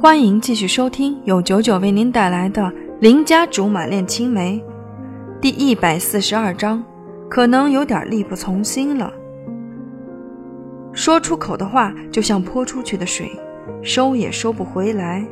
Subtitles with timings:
[0.00, 2.62] 欢迎继续收听由九九为您带来的
[3.00, 4.62] 《邻家竹马恋青梅》
[5.40, 6.80] 第一百四十二章，
[7.28, 9.12] 可能有点力不从心了。
[10.92, 13.28] 说出口的话就像泼出去的水，
[13.82, 15.26] 收也收不回来。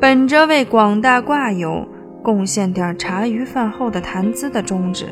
[0.00, 1.84] 本着为广大挂友
[2.22, 5.06] 贡献点茶余饭后的谈资的宗旨，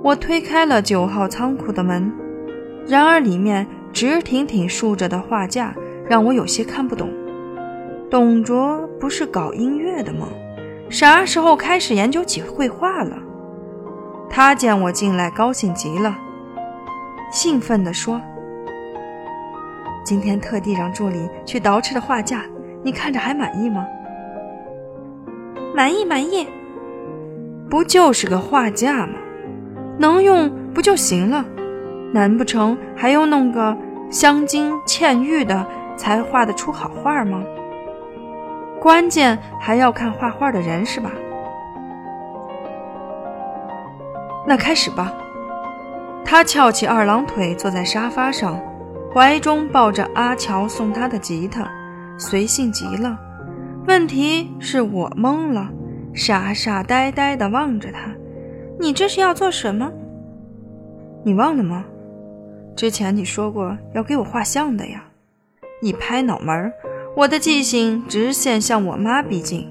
[0.00, 2.08] 我推开了九号仓库的门。
[2.86, 5.74] 然而里面直挺挺竖着的画架
[6.08, 7.10] 让我有些看不懂。
[8.12, 10.28] 董卓不是搞音乐的吗？
[10.90, 13.16] 啥时候开始研究起绘画了？
[14.28, 16.14] 他见我进来，高兴极了，
[17.30, 18.20] 兴奋地说
[20.04, 22.44] ：“今天特地让助理去捯饬的画架，
[22.82, 23.86] 你看着还满意吗
[25.74, 26.46] ？”“满意，满意。
[27.70, 29.14] ”“不就是个画架吗？
[29.98, 31.42] 能用不就行了？
[32.12, 33.74] 难不成还要弄个
[34.10, 35.66] 镶金嵌玉的
[35.96, 37.42] 才画得出好画吗？”
[38.82, 41.12] 关键还要看画画的人是吧？
[44.44, 45.14] 那开始吧。
[46.24, 48.60] 他翘起二郎腿坐在沙发上，
[49.14, 51.70] 怀中抱着阿乔送他的吉他，
[52.18, 53.16] 随性极了。
[53.86, 55.68] 问题是我懵了，
[56.12, 58.10] 傻傻呆呆地望着他。
[58.80, 59.92] 你这是要做什么？
[61.24, 61.84] 你忘了吗？
[62.74, 65.04] 之前你说过要给我画像的呀。
[65.82, 66.72] 一拍脑门儿。
[67.14, 69.70] 我的记性直线向我妈逼近，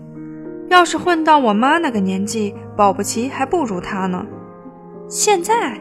[0.69, 4.23] 要是混到我妈那个年纪，保不齐还不如她呢。
[5.07, 5.79] 现在，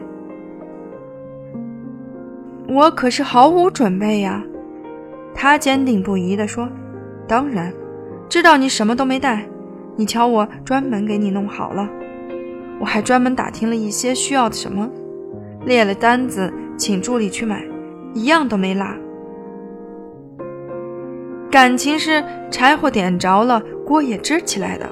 [2.67, 4.43] 我可是毫无准备呀。
[5.35, 6.67] 她坚定不移地说
[7.27, 7.71] ：“当然，
[8.27, 9.45] 知道你什么都没带，
[9.95, 11.87] 你瞧我专门给你弄好了。
[12.79, 14.89] 我还专门打听了一些需要的什么，
[15.63, 17.63] 列了单子，请助理去买，
[18.15, 18.87] 一样都没落。”
[21.51, 24.89] 感情是柴火点着了，锅也支起来的，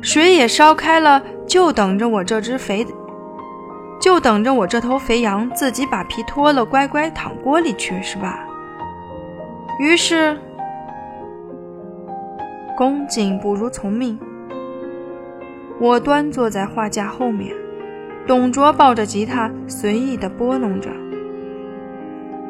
[0.00, 2.86] 水也烧开了，就等着我这只肥，
[4.00, 8.46] 就等着我这头肥羊自己把皮脱了，乖乖躺锅里去，是吧？
[9.80, 10.38] 于是，
[12.76, 14.16] 恭敬不如从命。
[15.80, 17.52] 我端坐在画架后面，
[18.24, 20.88] 董卓抱着吉他随意地拨弄着，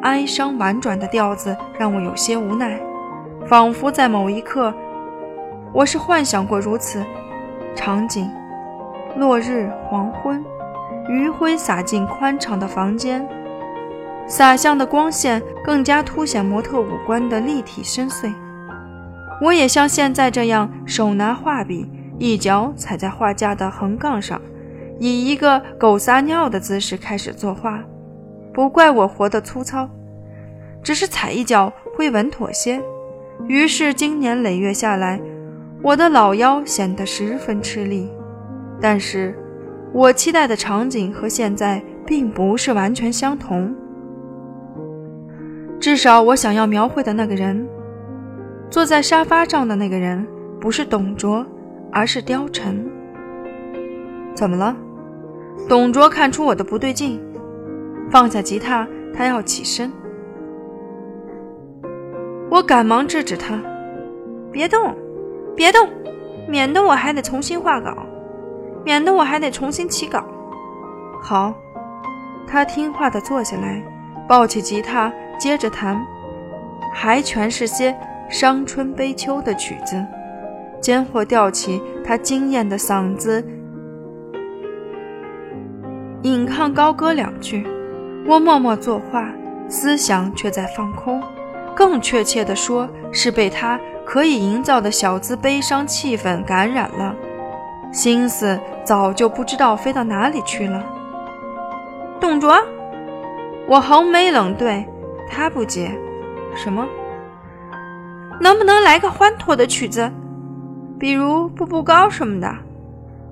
[0.03, 2.79] 哀伤婉转的调子让我有些无奈。
[3.45, 4.73] 仿佛在某一刻，
[5.73, 7.03] 我是幻想过如此
[7.75, 8.31] 场景：
[9.17, 10.43] 落日黄昏，
[11.09, 13.27] 余晖洒进宽敞的房间，
[14.25, 18.33] 洒向的光线更加凸显模特五官的立体深邃。
[19.41, 21.85] 我也像现在这样，手拿画笔，
[22.17, 24.41] 一脚踩在画架的横杠上，
[24.99, 27.81] 以一个狗撒尿的姿势开始作画。
[28.53, 29.89] 不怪我活得粗糙，
[30.81, 32.81] 只是踩一脚会稳妥些。
[33.47, 35.21] 于是，经年累月下来，
[35.81, 38.09] 我的老腰显得十分吃力。
[38.79, 39.37] 但是，
[39.93, 43.73] 我期待的场景和现在并不是完全相同。
[45.79, 47.67] 至少，我想要描绘的那个人，
[48.69, 50.25] 坐在沙发上的那个人，
[50.59, 51.45] 不是董卓，
[51.91, 52.73] 而是貂蝉。
[54.33, 54.75] 怎么了？
[55.67, 57.21] 董卓看出我的不对劲，
[58.09, 59.91] 放下吉他，他要起身。
[62.53, 63.59] 我赶忙制止他
[64.53, 64.95] ：“别动，
[65.55, 65.89] 别动，
[66.47, 68.05] 免得我还得重新画稿，
[68.85, 70.23] 免得我还得重新起稿。”
[71.19, 71.51] 好，
[72.45, 73.83] 他听话的坐下来，
[74.29, 75.99] 抱起吉他，接着弹，
[76.93, 77.97] 还全是些
[78.29, 80.05] 伤春悲秋的曲子，
[80.79, 83.43] 间或吊起他惊艳的嗓子，
[86.21, 87.65] 引吭高歌两句。
[88.27, 89.27] 我默默作画，
[89.67, 91.19] 思想却在放空。
[91.75, 97.15] 更确切地说，是被他可以营造的小资悲伤气氛感染了，
[97.91, 100.83] 心思早就不知道飞到哪里去了。
[102.19, 102.55] 董卓，
[103.67, 104.85] 我横眉冷对，
[105.29, 105.91] 他不接。
[106.55, 106.87] 什么？
[108.39, 110.11] 能不能来个欢脱的曲子，
[110.99, 112.55] 比如步步高什么的？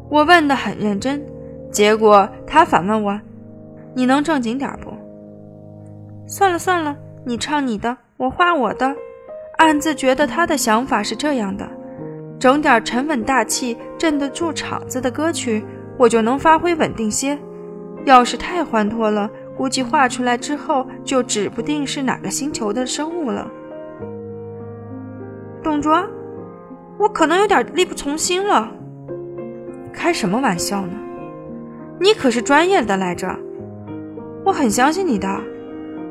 [0.10, 1.24] 我问得很认真，
[1.72, 3.20] 结果他反问我
[3.96, 4.92] ：“你能正经点不？”
[6.28, 6.96] 算了算了，
[7.26, 7.98] 你唱你的。
[8.22, 8.96] 我画我的，
[9.58, 11.68] 暗自觉得他的想法是这样的：
[12.40, 15.66] 整点沉稳大气、镇得住场子的歌曲，
[15.98, 17.36] 我就能发挥稳定些。
[18.06, 19.28] 要是太欢脱了，
[19.58, 23.50] 估计画出来之后就指不定是哪个星球的生物了。
[25.64, 26.08] 董卓，
[27.00, 28.72] 我可能有点力不从心了。
[29.92, 30.94] 开什么玩笑呢？
[32.00, 33.36] 你可是专业的来着，
[34.46, 35.28] 我很相信你的。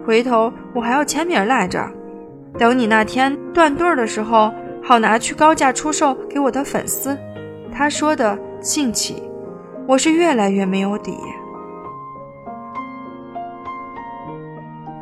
[0.05, 1.89] 回头我还要签名来着。
[2.59, 4.53] 等你那天断对儿的时候，
[4.83, 7.17] 好拿去高价出售给我的粉丝。”
[7.73, 9.23] 他说的兴起，
[9.87, 11.17] 我是越来越没有底。